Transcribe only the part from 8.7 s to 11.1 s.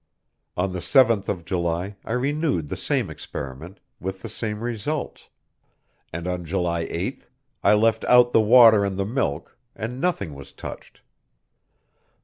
and the milk and nothing was touched.